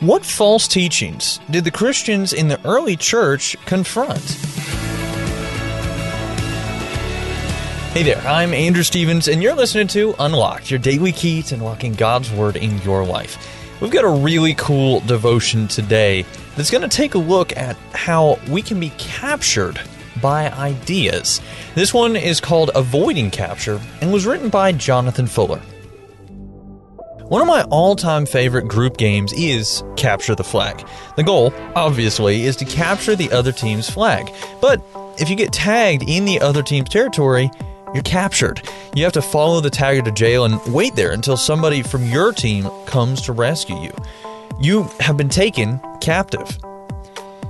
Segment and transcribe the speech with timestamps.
[0.00, 4.20] What false teachings did the Christians in the early church confront?
[7.92, 11.92] Hey there, I'm Andrew Stevens, and you're listening to Unlocked, your daily key to unlocking
[11.92, 13.38] God's Word in your life.
[13.80, 16.26] We've got a really cool devotion today
[16.56, 19.80] that's going to take a look at how we can be captured
[20.20, 21.40] by ideas.
[21.76, 25.62] This one is called Avoiding Capture and was written by Jonathan Fuller.
[27.28, 30.86] One of my all time favorite group games is Capture the Flag.
[31.16, 34.30] The goal, obviously, is to capture the other team's flag.
[34.60, 34.82] But
[35.18, 37.50] if you get tagged in the other team's territory,
[37.94, 38.68] you're captured.
[38.94, 42.30] You have to follow the tagger to jail and wait there until somebody from your
[42.30, 43.94] team comes to rescue you.
[44.60, 46.58] You have been taken captive.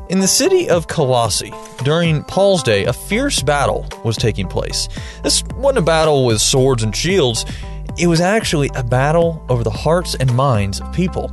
[0.09, 1.52] In the city of Colossae,
[1.83, 4.88] during Paul's day, a fierce battle was taking place.
[5.25, 7.45] This wasn't a battle with swords and shields,
[7.98, 11.30] it was actually a battle over the hearts and minds of people.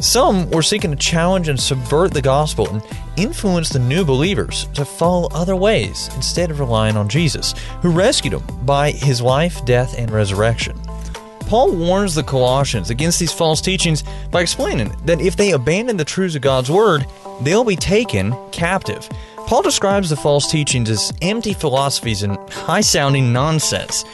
[0.00, 2.82] Some were seeking to challenge and subvert the gospel and
[3.16, 8.34] influence the new believers to follow other ways instead of relying on Jesus, who rescued
[8.34, 10.78] them by his life, death, and resurrection.
[11.46, 16.04] Paul warns the Colossians against these false teachings by explaining that if they abandon the
[16.04, 17.06] truths of God's Word,
[17.40, 19.08] they'll be taken captive.
[19.46, 24.04] Paul describes the false teachings as empty philosophies and high sounding nonsense.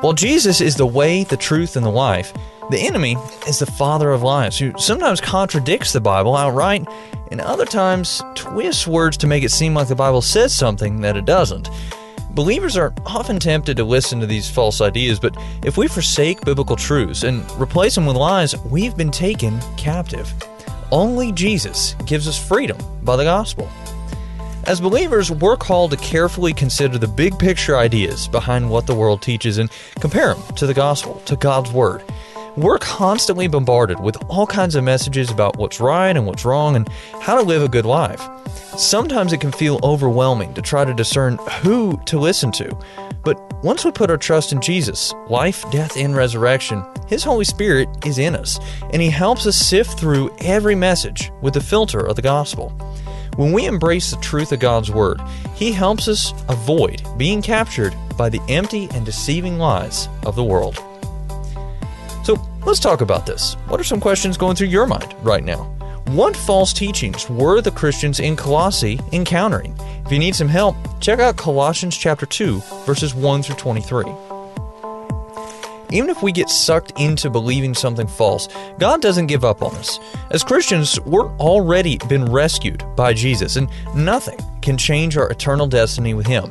[0.00, 2.32] While Jesus is the way, the truth, and the life,
[2.70, 6.86] the enemy is the father of lies, who sometimes contradicts the Bible outright,
[7.30, 11.16] and other times twists words to make it seem like the Bible says something that
[11.16, 11.68] it doesn't.
[12.30, 16.74] Believers are often tempted to listen to these false ideas, but if we forsake biblical
[16.74, 20.32] truths and replace them with lies, we've been taken captive.
[20.90, 23.68] Only Jesus gives us freedom by the gospel.
[24.66, 29.20] As believers, we're called to carefully consider the big picture ideas behind what the world
[29.20, 29.70] teaches and
[30.00, 32.02] compare them to the gospel, to God's Word.
[32.56, 36.88] We're constantly bombarded with all kinds of messages about what's right and what's wrong and
[37.20, 38.26] how to live a good life.
[38.78, 42.74] Sometimes it can feel overwhelming to try to discern who to listen to.
[43.22, 47.88] But once we put our trust in Jesus, life, death, and resurrection, His Holy Spirit
[48.06, 48.58] is in us,
[48.94, 52.72] and He helps us sift through every message with the filter of the gospel.
[53.36, 55.20] When we embrace the truth of God's Word,
[55.54, 60.76] He helps us avoid being captured by the empty and deceiving lies of the world.
[62.22, 63.54] So let's talk about this.
[63.66, 65.64] What are some questions going through your mind right now?
[66.06, 69.76] What false teachings were the Christians in Colossae encountering?
[70.06, 74.04] If you need some help, check out Colossians chapter 2, verses 1 through 23.
[75.90, 79.98] Even if we get sucked into believing something false, God doesn't give up on us.
[80.30, 86.14] As Christians, we're already been rescued by Jesus, and nothing can change our eternal destiny
[86.14, 86.50] with Him.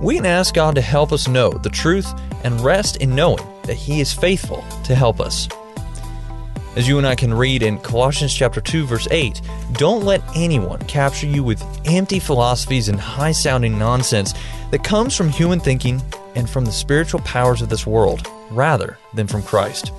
[0.00, 2.12] We can ask God to help us know the truth
[2.44, 5.48] and rest in knowing that He is faithful to help us.
[6.74, 10.80] As you and I can read in Colossians chapter 2 verse 8, don't let anyone
[10.86, 14.32] capture you with empty philosophies and high-sounding nonsense
[14.70, 16.02] that comes from human thinking
[16.34, 19.92] and from the spiritual powers of this world rather than from Christ.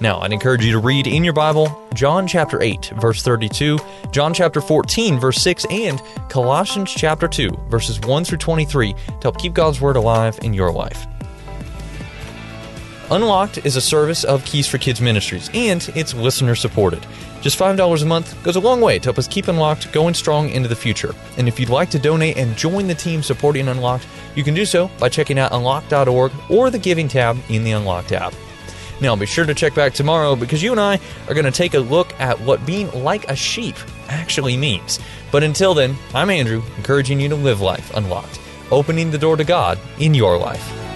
[0.00, 3.78] Now, I'd encourage you to read in your Bible John chapter 8, verse 32,
[4.12, 9.38] John chapter 14, verse 6, and Colossians chapter 2, verses 1 through 23 to help
[9.38, 11.06] keep God's Word alive in your life.
[13.10, 17.06] Unlocked is a service of Keys for Kids Ministries, and it's listener supported.
[17.40, 20.50] Just $5 a month goes a long way to help us keep Unlocked going strong
[20.50, 21.14] into the future.
[21.38, 24.66] And if you'd like to donate and join the team supporting Unlocked, you can do
[24.66, 28.34] so by checking out unlocked.org or the Giving tab in the Unlocked app.
[29.00, 31.72] Now, be sure to check back tomorrow because you and I are going to take
[31.72, 33.76] a look at what being like a sheep
[34.08, 34.98] actually means.
[35.32, 38.38] But until then, I'm Andrew, encouraging you to live life unlocked,
[38.70, 40.87] opening the door to God in your life.